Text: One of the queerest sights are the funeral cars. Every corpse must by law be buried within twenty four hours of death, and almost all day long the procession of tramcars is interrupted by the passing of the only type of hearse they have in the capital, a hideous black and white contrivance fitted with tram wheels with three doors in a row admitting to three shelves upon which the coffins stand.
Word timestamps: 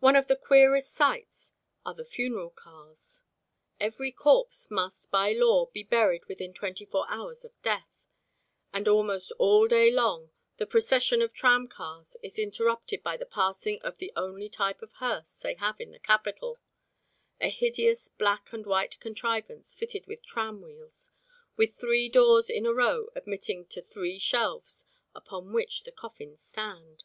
One 0.00 0.16
of 0.16 0.26
the 0.28 0.36
queerest 0.36 0.92
sights 0.94 1.54
are 1.82 1.94
the 1.94 2.04
funeral 2.04 2.50
cars. 2.50 3.22
Every 3.80 4.12
corpse 4.12 4.70
must 4.70 5.10
by 5.10 5.32
law 5.32 5.64
be 5.72 5.82
buried 5.82 6.26
within 6.26 6.52
twenty 6.52 6.84
four 6.84 7.06
hours 7.10 7.42
of 7.42 7.54
death, 7.62 8.02
and 8.74 8.86
almost 8.86 9.32
all 9.38 9.66
day 9.66 9.90
long 9.90 10.30
the 10.58 10.66
procession 10.66 11.22
of 11.22 11.32
tramcars 11.32 12.16
is 12.22 12.38
interrupted 12.38 13.02
by 13.02 13.16
the 13.16 13.24
passing 13.24 13.80
of 13.80 13.96
the 13.96 14.12
only 14.14 14.50
type 14.50 14.82
of 14.82 14.92
hearse 14.96 15.36
they 15.36 15.54
have 15.54 15.80
in 15.80 15.90
the 15.90 16.00
capital, 16.00 16.58
a 17.40 17.48
hideous 17.48 18.08
black 18.08 18.52
and 18.52 18.66
white 18.66 19.00
contrivance 19.00 19.74
fitted 19.74 20.06
with 20.06 20.22
tram 20.22 20.60
wheels 20.60 21.08
with 21.56 21.72
three 21.76 22.10
doors 22.10 22.50
in 22.50 22.66
a 22.66 22.74
row 22.74 23.06
admitting 23.14 23.64
to 23.68 23.80
three 23.80 24.18
shelves 24.18 24.84
upon 25.14 25.54
which 25.54 25.84
the 25.84 25.92
coffins 25.92 26.42
stand. 26.42 27.04